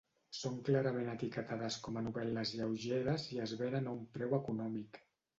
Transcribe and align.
Són 0.35 0.53
clarament 0.67 1.09
etiquetades 1.09 1.75
com 1.87 1.99
a 1.99 2.01
novel·les 2.05 2.53
lleugeres 2.59 3.25
i 3.35 3.37
es 3.43 3.53
venen 3.59 3.91
a 3.91 3.93
un 3.99 4.07
preu 4.17 4.33
econòmic. 4.39 4.99